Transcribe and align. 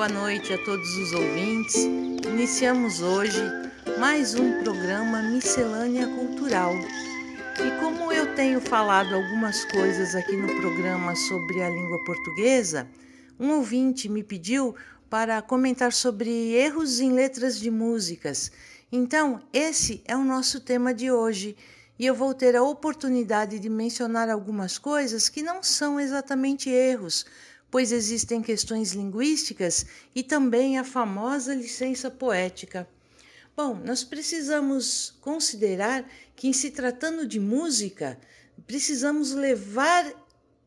boa 0.00 0.08
noite 0.08 0.54
a 0.54 0.64
todos 0.64 0.96
os 0.96 1.12
ouvintes. 1.12 1.76
Iniciamos 2.26 3.02
hoje 3.02 3.38
mais 3.98 4.34
um 4.34 4.62
programa 4.62 5.20
Miscelânea 5.20 6.08
Cultural. 6.08 6.72
E 7.58 7.78
como 7.78 8.10
eu 8.10 8.34
tenho 8.34 8.62
falado 8.62 9.14
algumas 9.14 9.62
coisas 9.66 10.14
aqui 10.14 10.34
no 10.34 10.48
programa 10.58 11.14
sobre 11.14 11.62
a 11.62 11.68
língua 11.68 12.02
portuguesa, 12.06 12.88
um 13.38 13.50
ouvinte 13.50 14.08
me 14.08 14.22
pediu 14.22 14.74
para 15.10 15.42
comentar 15.42 15.92
sobre 15.92 16.30
erros 16.54 16.98
em 16.98 17.12
letras 17.12 17.60
de 17.60 17.70
músicas. 17.70 18.50
Então, 18.90 19.38
esse 19.52 20.02
é 20.06 20.16
o 20.16 20.24
nosso 20.24 20.60
tema 20.60 20.94
de 20.94 21.12
hoje 21.12 21.54
e 21.98 22.06
eu 22.06 22.14
vou 22.14 22.32
ter 22.32 22.56
a 22.56 22.62
oportunidade 22.62 23.58
de 23.58 23.68
mencionar 23.68 24.30
algumas 24.30 24.78
coisas 24.78 25.28
que 25.28 25.42
não 25.42 25.62
são 25.62 26.00
exatamente 26.00 26.70
erros, 26.70 27.26
pois 27.70 27.92
existem 27.92 28.42
questões 28.42 28.92
linguísticas 28.92 29.86
e 30.14 30.22
também 30.22 30.78
a 30.78 30.84
famosa 30.84 31.54
licença 31.54 32.10
poética. 32.10 32.88
Bom, 33.56 33.74
nós 33.84 34.02
precisamos 34.02 35.14
considerar 35.20 36.04
que, 36.34 36.48
em 36.48 36.52
se 36.52 36.70
tratando 36.70 37.26
de 37.26 37.38
música, 37.38 38.18
precisamos 38.66 39.32
levar 39.32 40.04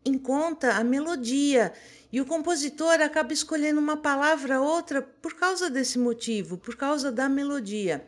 em 0.05 0.17
conta 0.17 0.73
a 0.73 0.83
melodia 0.83 1.73
e 2.11 2.21
o 2.21 2.25
compositor 2.25 3.01
acaba 3.01 3.33
escolhendo 3.33 3.79
uma 3.79 3.97
palavra 3.97 4.61
ou 4.61 4.67
outra 4.67 5.01
por 5.01 5.33
causa 5.33 5.69
desse 5.69 5.97
motivo, 5.97 6.57
por 6.57 6.75
causa 6.75 7.11
da 7.11 7.27
melodia. 7.27 8.05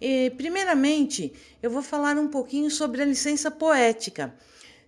E, 0.00 0.30
primeiramente, 0.36 1.32
eu 1.62 1.70
vou 1.70 1.82
falar 1.82 2.18
um 2.18 2.28
pouquinho 2.28 2.70
sobre 2.70 3.02
a 3.02 3.06
licença 3.06 3.50
poética. 3.50 4.34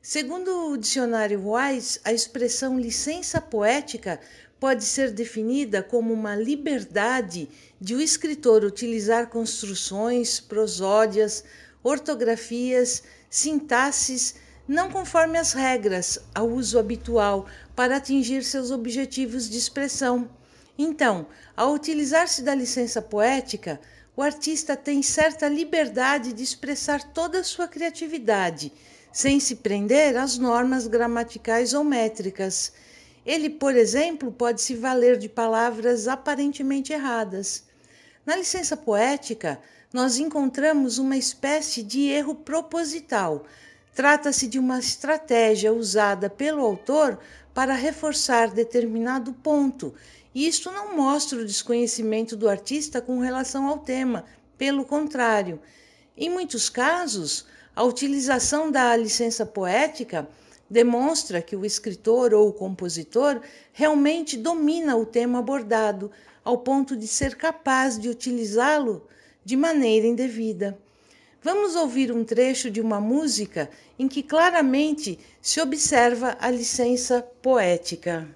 Segundo 0.02 0.70
o 0.70 0.78
dicionário 0.78 1.43
Wise, 1.46 2.01
a 2.02 2.10
expressão 2.10 2.80
licença 2.80 3.38
poética 3.38 4.18
pode 4.59 4.82
ser 4.82 5.10
definida 5.10 5.82
como 5.82 6.15
uma 6.15 6.34
liberdade 6.34 7.51
de 7.79 7.95
o 7.95 8.01
escritor 8.01 8.65
utilizar 8.65 9.29
construções, 9.29 10.40
prosódias, 10.40 11.45
ortografias, 11.82 13.02
sintaxes 13.29 14.37
não 14.66 14.90
conforme 14.90 15.37
as 15.37 15.52
regras 15.52 16.18
ao 16.35 16.48
uso 16.48 16.79
habitual 16.79 17.46
para 17.76 17.96
atingir 17.96 18.42
seus 18.42 18.70
objetivos 18.70 19.51
de 19.51 19.59
expressão. 19.59 20.30
Então, 20.79 21.26
ao 21.54 21.74
utilizar-se 21.74 22.40
da 22.40 22.54
licença 22.54 23.02
poética, 23.02 23.79
o 24.16 24.23
artista 24.23 24.74
tem 24.74 25.02
certa 25.02 25.46
liberdade 25.46 26.32
de 26.32 26.42
expressar 26.42 27.02
toda 27.12 27.40
a 27.40 27.45
sua 27.45 27.68
criatividade 27.68 28.73
sem 29.13 29.41
se 29.41 29.57
prender 29.57 30.16
às 30.16 30.39
normas 30.39 30.87
gramaticais 30.87 31.75
ou 31.75 31.83
métricas. 31.83 32.73
Ele, 33.25 33.51
por 33.51 33.75
exemplo, 33.75 34.33
pode 34.33 34.63
se 34.63 34.75
valer 34.75 35.16
de 35.19 35.29
palavras 35.29 36.09
aparentemente 36.09 36.93
erradas. 36.93 37.65
Na 38.25 38.37
licença 38.37 38.77
poética, 38.77 39.61
nós 39.93 40.19
encontramos 40.19 40.99
uma 40.99 41.16
espécie 41.16 41.83
de 41.83 42.09
erro 42.09 42.35
proposital. 42.35 43.45
Trata-se 43.95 44.47
de 44.47 44.59
uma 44.59 44.79
estratégia 44.79 45.73
usada 45.73 46.31
pelo 46.31 46.65
autor 46.65 47.19
para 47.53 47.75
reforçar 47.75 48.51
determinado 48.51 49.33
ponto, 49.33 49.93
e 50.33 50.47
isto 50.47 50.71
não 50.71 50.97
mostra 50.97 51.41
o 51.41 51.45
desconhecimento 51.45 52.37
do 52.37 52.49
artista 52.49 53.01
com 53.01 53.19
relação 53.19 53.66
ao 53.66 53.79
tema, 53.79 54.25
pelo 54.57 54.85
contrário. 54.85 55.61
Em 56.16 56.31
muitos 56.31 56.71
casos, 56.71 57.47
a 57.74 57.85
utilização 57.85 58.71
da 58.71 58.96
licença 58.96 59.46
poética 59.46 60.29
demonstra 60.68 61.43
que 61.43 61.57
o 61.57 61.65
escritor 61.65 62.32
ou 62.32 62.49
o 62.49 62.52
compositor 62.52 63.40
realmente 63.73 64.37
domina 64.37 64.97
o 64.97 65.04
tema 65.04 65.41
abordado, 65.41 66.10
ao 66.44 66.58
ponto 66.58 66.97
de 66.97 67.06
ser 67.06 67.36
capaz 67.36 67.98
de 67.98 68.08
utilizá-lo 68.08 69.06
de 69.44 69.56
maneira 69.56 70.06
indevida. 70.06 70.78
Vamos 71.42 71.75
ouvir 71.75 72.12
um 72.12 72.25
trecho 72.25 72.70
de 72.70 72.81
uma 72.81 73.00
música 73.00 73.70
em 73.98 74.06
que 74.06 74.22
claramente 74.22 75.19
se 75.41 75.60
observa 75.60 76.37
a 76.41 76.50
licença 76.50 77.22
poética. 77.42 78.28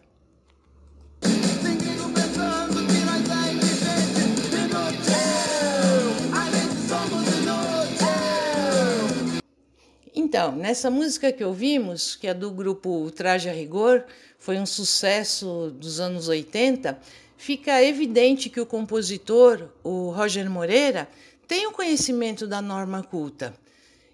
Então, 10.34 10.50
nessa 10.50 10.90
música 10.90 11.30
que 11.30 11.44
ouvimos, 11.44 12.16
que 12.16 12.26
é 12.26 12.34
do 12.34 12.50
grupo 12.50 13.08
Traje 13.12 13.48
a 13.48 13.52
Rigor, 13.52 14.02
foi 14.36 14.58
um 14.58 14.66
sucesso 14.66 15.72
dos 15.78 16.00
anos 16.00 16.26
80, 16.26 16.98
fica 17.36 17.80
evidente 17.80 18.50
que 18.50 18.60
o 18.60 18.66
compositor, 18.66 19.68
o 19.84 20.10
Roger 20.10 20.50
Moreira, 20.50 21.08
tem 21.46 21.68
o 21.68 21.70
conhecimento 21.70 22.48
da 22.48 22.60
norma 22.60 23.00
culta. 23.00 23.54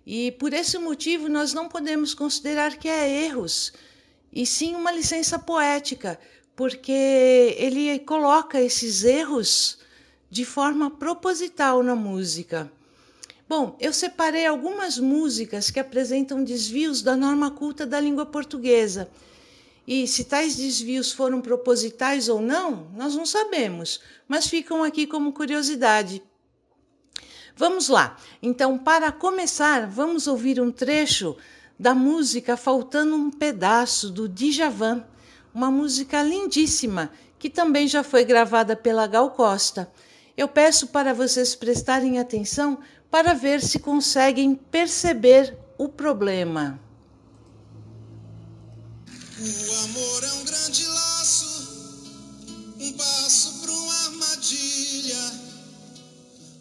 E 0.07 0.33
por 0.33 0.53
esse 0.53 0.77
motivo 0.77 1.27
nós 1.27 1.55
não 1.55 1.71
podemos 1.71 2.13
considerar 2.13 2.77
que 2.77 2.87
é 2.87 3.25
erros, 3.25 3.73
e 4.31 4.45
sim 4.45 4.75
uma 4.75 4.93
licença 4.93 5.39
poética, 5.39 6.21
porque 6.55 7.57
ele 7.57 7.99
coloca 8.01 8.61
esses 8.61 9.05
erros 9.05 9.79
de 10.29 10.45
forma 10.45 10.91
proposital 10.91 11.83
na 11.83 11.97
música. 11.97 12.71
Bom, 13.51 13.77
eu 13.81 13.93
separei 13.93 14.47
algumas 14.47 14.97
músicas 14.97 15.73
que 15.73 15.81
apresentam 15.81 16.45
desvios 16.45 17.03
da 17.03 17.17
norma 17.17 17.51
culta 17.51 17.85
da 17.85 17.99
língua 17.99 18.25
portuguesa. 18.25 19.11
E 19.85 20.07
se 20.07 20.23
tais 20.23 20.55
desvios 20.55 21.11
foram 21.11 21.41
propositais 21.41 22.29
ou 22.29 22.41
não, 22.41 22.87
nós 22.95 23.17
não 23.17 23.27
sabemos, 23.27 24.01
mas 24.29 24.47
ficam 24.47 24.85
aqui 24.85 25.05
como 25.05 25.33
curiosidade. 25.33 26.23
Vamos 27.57 27.89
lá. 27.89 28.17
Então, 28.41 28.79
para 28.79 29.11
começar, 29.11 29.85
vamos 29.85 30.29
ouvir 30.29 30.61
um 30.61 30.71
trecho 30.71 31.37
da 31.77 31.93
música 31.93 32.57
Faltando 32.57 33.17
um 33.17 33.33
Pedaço 33.33 34.11
do 34.11 34.29
Djavan, 34.29 35.05
uma 35.53 35.73
música 35.73 36.23
lindíssima 36.23 37.11
que 37.37 37.51
também 37.51 37.89
já 37.89 38.05
foi 38.05 38.25
gravada 38.25 38.77
pela 38.77 39.09
Gal 39.09 39.33
Costa. 39.33 39.91
Eu 40.37 40.47
peço 40.47 40.87
para 40.87 41.13
vocês 41.13 41.57
prestarem 41.57 42.21
atenção 42.21 42.79
para 43.11 43.35
ver 43.35 43.61
se 43.61 43.79
conseguem 43.79 44.55
perceber 44.55 45.57
o 45.77 45.89
problema. 45.89 46.81
O 49.39 49.75
amor 49.85 50.25
é 50.25 50.33
um 50.35 50.45
grande 50.45 50.87
laço, 50.87 52.05
um 52.79 52.93
passo 52.93 53.61
para 53.61 53.73
uma 53.73 53.95
armadilha, 54.05 55.33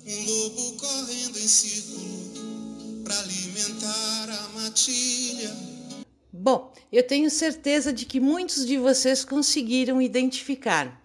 um 0.07 0.25
lobo 0.25 0.77
correndo 0.77 1.37
em 1.37 1.47
círculo 1.47 3.03
para 3.03 3.19
alimentar 3.19 4.29
a 4.29 4.49
matilha. 4.59 5.55
Bom, 6.31 6.73
eu 6.91 7.05
tenho 7.05 7.29
certeza 7.29 7.91
de 7.91 8.05
que 8.05 8.19
muitos 8.19 8.65
de 8.65 8.77
vocês 8.77 9.25
conseguiram 9.25 10.01
identificar. 10.01 11.03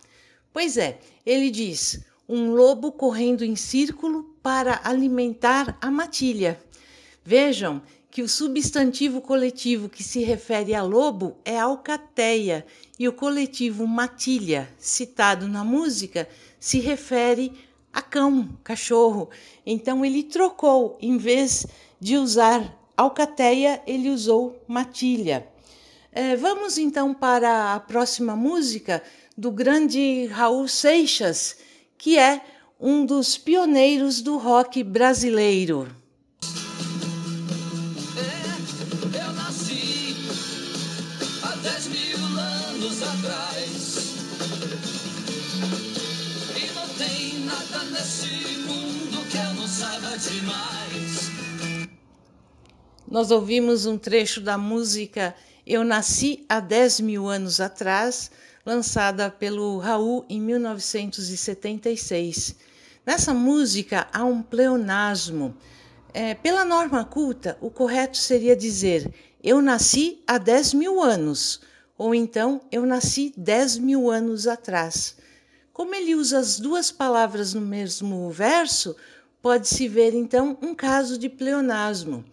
Pois 0.53 0.77
é, 0.77 1.01
ele 1.27 1.51
diz: 1.51 2.01
um 2.29 2.51
lobo 2.51 2.93
correndo 2.93 3.45
em 3.45 3.57
círculo 3.57 4.35
para 4.43 4.81
alimentar 4.85 5.77
a 5.81 5.91
matilha. 5.91 6.61
Vejam 7.25 7.83
que 8.11 8.23
o 8.23 8.29
substantivo 8.29 9.21
coletivo 9.21 9.89
que 9.89 10.03
se 10.03 10.23
refere 10.23 10.75
a 10.75 10.83
lobo 10.83 11.37
é 11.45 11.59
alcateia 11.59 12.65
e 12.99 13.09
o 13.09 13.13
coletivo 13.13 13.87
matilha, 13.87 14.69
citado 14.79 15.49
na 15.49 15.65
música, 15.65 16.29
se 16.61 16.79
refere 16.79 17.53
a 17.93 18.01
cão, 18.01 18.49
cachorro. 18.63 19.31
Então 19.67 20.05
ele 20.05 20.23
trocou, 20.23 20.97
em 21.01 21.17
vez 21.17 21.67
de 22.01 22.17
usar 22.17 22.79
alcateia, 22.97 23.83
ele 23.87 24.11
usou 24.11 24.63
matilha. 24.69 25.49
É, 26.13 26.37
vamos 26.37 26.79
então 26.79 27.13
para 27.13 27.75
a 27.75 27.81
próxima 27.81 28.37
música 28.37 29.03
do 29.37 29.51
grande 29.51 30.27
Raul 30.27 30.69
Seixas, 30.69 31.57
que 32.05 32.19
é 32.19 32.45
um 32.79 33.07
dos 33.07 33.39
pioneiros 33.39 34.21
do 34.21 34.37
rock 34.37 34.85
brasileiro. 34.85 35.89
É, 38.19 39.27
eu 39.27 39.33
nasci 39.33 40.15
há 41.43 41.57
10 41.57 41.87
mil 41.87 42.19
anos 42.39 43.03
atrás. 43.03 43.97
E 46.55 46.75
não 46.75 46.89
tem 46.89 47.39
nada 47.47 47.85
nesse 47.85 48.59
mundo 48.59 49.27
que 49.31 49.39
eu 49.39 49.55
não 49.55 49.67
saiba 49.67 50.15
demais. 50.19 51.31
Nós 53.11 53.31
ouvimos 53.31 53.87
um 53.87 53.97
trecho 53.97 54.43
da 54.43 54.59
música 54.59 55.35
Eu 55.67 55.83
Nasci 55.83 56.45
há 56.51 56.61
10 56.61 57.01
mil 57.01 57.27
anos 57.27 57.63
atrás, 57.63 58.31
lançada 58.65 59.29
pelo 59.31 59.77
Raul 59.79 60.25
em 60.29 60.41
1976. 60.41 62.57
Nessa 63.05 63.35
música 63.35 64.07
há 64.13 64.25
um 64.25 64.41
pleonasmo. 64.43 65.57
É, 66.13 66.35
pela 66.35 66.65
norma 66.65 67.05
culta, 67.05 67.59
o 67.61 67.71
correto 67.71 68.17
seria 68.17 68.57
dizer 68.57 69.13
eu 69.43 69.61
nasci 69.61 70.23
há 70.27 70.39
10 70.39 70.73
mil 70.73 71.03
anos, 71.03 71.61
ou 71.99 72.15
então 72.15 72.63
eu 72.73 72.87
nasci 72.87 73.35
10 73.37 73.77
mil 73.77 74.11
anos 74.11 74.47
atrás. 74.47 75.19
Como 75.71 75.95
ele 75.95 76.15
usa 76.15 76.39
as 76.39 76.59
duas 76.59 76.91
palavras 76.91 77.53
no 77.53 77.61
mesmo 77.61 78.31
verso, 78.31 78.97
pode-se 79.43 79.87
ver 79.87 80.15
então 80.15 80.57
um 80.63 80.75
caso 80.75 81.19
de 81.19 81.29
pleonasmo. 81.29 82.25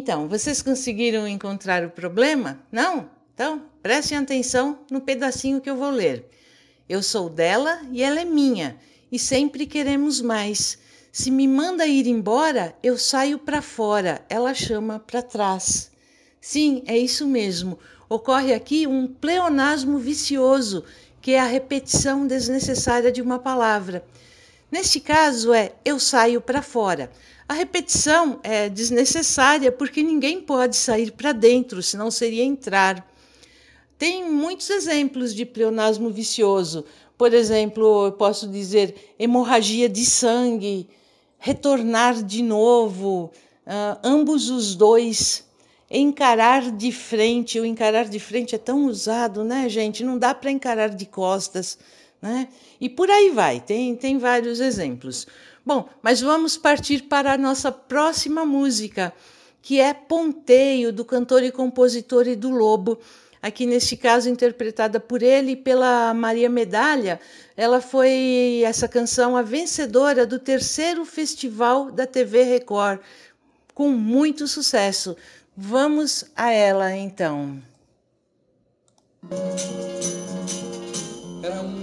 Então, 0.00 0.26
vocês 0.26 0.62
conseguiram 0.62 1.28
encontrar 1.28 1.84
o 1.84 1.90
problema? 1.90 2.58
Não? 2.72 3.10
Então, 3.34 3.66
prestem 3.82 4.16
atenção 4.16 4.78
no 4.90 5.02
pedacinho 5.02 5.60
que 5.60 5.68
eu 5.68 5.76
vou 5.76 5.90
ler. 5.90 6.26
Eu 6.88 7.02
sou 7.02 7.28
dela 7.28 7.82
e 7.92 8.02
ela 8.02 8.18
é 8.18 8.24
minha, 8.24 8.78
e 9.12 9.18
sempre 9.18 9.66
queremos 9.66 10.22
mais. 10.22 10.78
Se 11.12 11.30
me 11.30 11.46
manda 11.46 11.86
ir 11.86 12.06
embora, 12.06 12.74
eu 12.82 12.96
saio 12.96 13.38
para 13.38 13.60
fora, 13.60 14.24
ela 14.30 14.54
chama 14.54 14.98
para 14.98 15.20
trás. 15.20 15.90
Sim, 16.40 16.82
é 16.86 16.96
isso 16.96 17.26
mesmo. 17.26 17.78
Ocorre 18.08 18.54
aqui 18.54 18.86
um 18.86 19.06
pleonasmo 19.06 19.98
vicioso, 19.98 20.82
que 21.20 21.32
é 21.32 21.40
a 21.40 21.44
repetição 21.44 22.26
desnecessária 22.26 23.12
de 23.12 23.20
uma 23.20 23.38
palavra. 23.38 24.02
Neste 24.70 25.00
caso 25.00 25.52
é 25.52 25.72
eu 25.84 25.98
saio 25.98 26.40
para 26.40 26.62
fora. 26.62 27.10
A 27.48 27.54
repetição 27.54 28.38
é 28.44 28.68
desnecessária 28.68 29.72
porque 29.72 30.02
ninguém 30.02 30.40
pode 30.40 30.76
sair 30.76 31.10
para 31.10 31.32
dentro, 31.32 31.82
senão 31.82 32.10
seria 32.10 32.44
entrar. 32.44 33.04
Tem 33.98 34.30
muitos 34.30 34.70
exemplos 34.70 35.34
de 35.34 35.44
pleonasmo 35.44 36.10
vicioso. 36.10 36.84
Por 37.18 37.34
exemplo, 37.34 38.06
eu 38.06 38.12
posso 38.12 38.48
dizer 38.48 39.14
hemorragia 39.18 39.88
de 39.88 40.06
sangue, 40.06 40.88
retornar 41.38 42.22
de 42.22 42.42
novo, 42.42 43.32
uh, 43.66 43.98
ambos 44.04 44.48
os 44.48 44.74
dois, 44.74 45.44
encarar 45.90 46.70
de 46.70 46.92
frente. 46.92 47.58
O 47.58 47.64
encarar 47.66 48.08
de 48.08 48.20
frente 48.20 48.54
é 48.54 48.58
tão 48.58 48.86
usado, 48.86 49.42
né, 49.42 49.68
gente? 49.68 50.04
Não 50.04 50.16
dá 50.16 50.34
para 50.34 50.50
encarar 50.50 50.90
de 50.90 51.04
costas, 51.04 51.78
né? 52.20 52.48
E 52.80 52.88
por 52.88 53.10
aí 53.10 53.30
vai, 53.30 53.60
tem, 53.60 53.94
tem 53.96 54.18
vários 54.18 54.60
exemplos. 54.60 55.26
Bom, 55.64 55.88
mas 56.02 56.20
vamos 56.20 56.56
partir 56.56 57.02
para 57.02 57.32
a 57.32 57.38
nossa 57.38 57.70
próxima 57.70 58.44
música, 58.44 59.12
que 59.62 59.80
é 59.80 59.92
Ponteio, 59.92 60.92
do 60.92 61.04
cantor 61.04 61.42
e 61.42 61.52
compositor 61.52 62.26
Edu 62.26 62.50
Lobo 62.50 62.98
aqui 63.42 63.66
neste 63.66 63.96
caso 63.96 64.28
interpretada 64.28 65.00
por 65.00 65.22
ele 65.22 65.52
e 65.52 65.56
pela 65.56 66.12
Maria 66.14 66.48
Medalha. 66.48 67.20
Ela 67.56 67.80
foi 67.80 68.62
essa 68.64 68.88
canção 68.88 69.36
a 69.36 69.42
vencedora 69.42 70.26
do 70.26 70.38
terceiro 70.38 71.04
festival 71.04 71.90
da 71.90 72.06
TV 72.06 72.42
Record, 72.42 73.00
com 73.74 73.90
muito 73.90 74.46
sucesso. 74.46 75.16
Vamos 75.56 76.24
a 76.36 76.52
ela 76.52 76.94
então. 76.94 77.60
Era 81.42 81.62
um, 81.62 81.79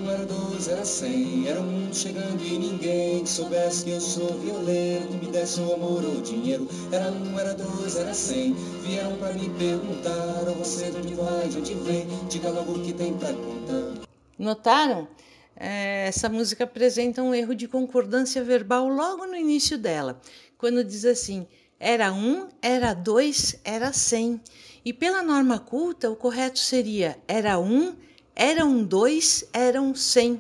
era 0.69 0.84
cem, 0.84 1.48
era 1.48 1.62
um 1.62 1.94
chegando 1.94 2.44
e 2.44 2.58
ninguém 2.58 3.24
que 3.24 3.30
soubesse 3.30 3.86
que 3.86 3.92
eu 3.92 4.02
sou 4.02 4.38
violeiro, 4.40 5.08
que 5.08 5.25
me 5.25 5.31
desse 5.31 5.60
o 5.62 5.74
amor 5.74 6.04
ou 6.04 6.22
dinheiro. 6.22 6.68
Era 6.92 7.10
um, 7.10 7.40
era 7.40 7.54
dois, 7.54 7.96
era 7.96 8.14
cem, 8.14 8.54
vieram 8.84 9.16
pra 9.18 9.31
me 9.34 9.50
perguntar, 9.52 10.48
ou 10.48 10.56
você 10.56 10.92
de 10.92 10.98
onde 10.98 11.14
vai, 11.16 11.48
de 11.48 11.58
onde 11.58 11.74
vem, 11.74 12.08
diga 12.30 12.50
logo 12.50 12.74
o 12.74 12.84
que 12.84 12.94
tem 12.94 13.14
pra 13.14 13.34
contar. 13.34 14.08
Notaram? 14.38 15.08
É, 15.56 16.08
essa 16.08 16.30
música 16.30 16.66
apresenta 16.66 17.24
um 17.24 17.34
erro 17.34 17.56
de 17.56 17.68
concordância 17.68 18.44
verbal 18.44 18.88
logo 18.88 19.25
no 19.25 19.36
início 19.36 19.78
dela, 19.78 20.22
quando 20.58 20.84
diz 20.84 21.06
assim: 21.06 21.48
era 21.80 22.12
um, 22.12 22.48
era 22.62 22.94
dois, 22.94 23.60
era 23.63 23.94
cem. 23.94 24.40
E 24.84 24.94
pela 24.94 25.24
norma 25.24 25.60
culta, 25.60 26.10
o 26.10 26.16
correto 26.16 26.60
seria 26.60 27.18
era 27.28 27.58
um, 27.60 27.96
eram 28.36 28.84
dois, 28.84 29.44
eram 29.52 29.96
cem. 29.96 30.40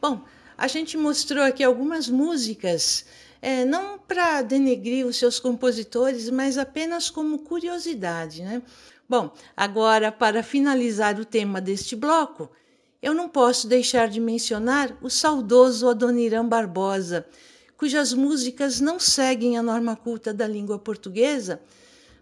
Bom, 0.00 0.22
a 0.56 0.66
gente 0.66 0.96
mostrou 0.96 1.44
aqui 1.44 1.62
algumas 1.62 2.08
músicas, 2.08 3.04
é, 3.42 3.64
não 3.64 3.98
para 3.98 4.40
denegrir 4.40 5.06
os 5.06 5.16
seus 5.16 5.38
compositores, 5.38 6.30
mas 6.30 6.56
apenas 6.56 7.10
como 7.10 7.40
curiosidade, 7.40 8.42
né? 8.42 8.62
Bom, 9.08 9.30
agora 9.56 10.10
para 10.10 10.42
finalizar 10.42 11.18
o 11.20 11.24
tema 11.24 11.60
deste 11.60 11.94
bloco, 11.94 12.50
eu 13.02 13.12
não 13.12 13.28
posso 13.28 13.66
deixar 13.66 14.08
de 14.08 14.20
mencionar 14.20 14.96
o 15.02 15.10
saudoso 15.10 15.88
Adoniran 15.88 16.46
Barbosa, 16.46 17.26
cujas 17.76 18.14
músicas 18.14 18.80
não 18.80 18.98
seguem 18.98 19.58
a 19.58 19.62
norma 19.62 19.96
culta 19.96 20.32
da 20.32 20.46
língua 20.46 20.78
portuguesa, 20.78 21.60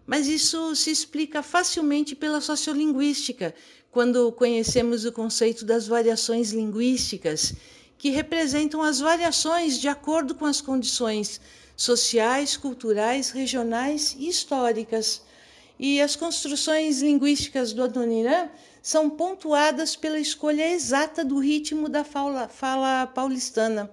mas 0.09 0.27
isso 0.27 0.75
se 0.75 0.89
explica 0.89 1.43
facilmente 1.43 2.15
pela 2.15 2.41
sociolinguística, 2.41 3.53
quando 3.91 4.31
conhecemos 4.31 5.05
o 5.05 5.11
conceito 5.11 5.63
das 5.63 5.85
variações 5.85 6.51
linguísticas, 6.51 7.53
que 7.95 8.09
representam 8.09 8.81
as 8.81 8.99
variações 8.99 9.79
de 9.79 9.87
acordo 9.87 10.33
com 10.33 10.47
as 10.47 10.61
condições 10.61 11.39
sociais, 11.77 12.57
culturais, 12.57 13.29
regionais 13.29 14.15
e 14.17 14.27
históricas. 14.27 15.21
E 15.77 16.01
as 16.01 16.15
construções 16.15 17.03
linguísticas 17.03 17.71
do 17.71 17.83
Adoniran 17.83 18.49
são 18.81 19.11
pontuadas 19.11 19.95
pela 19.95 20.19
escolha 20.19 20.67
exata 20.73 21.23
do 21.23 21.37
ritmo 21.37 21.87
da 21.87 22.03
fala, 22.03 22.47
fala 22.47 23.05
paulistana. 23.05 23.91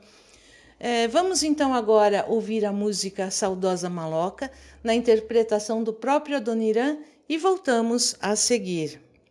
É, 0.79 1.09
vamos 1.09 1.43
então 1.43 1.73
agora 1.73 2.27
ouvir 2.29 2.65
a 2.65 2.73
música 2.73 3.31
Saudosa 3.31 3.89
Maloca, 3.89 4.51
na 4.85 4.95
interpretação 4.95 5.83
do 5.83 5.93
próprio 5.93 6.37
Adoniran, 6.37 6.99
e 7.29 7.39
voltamos 7.39 8.15
a 8.21 8.37
seguir. 8.37 9.06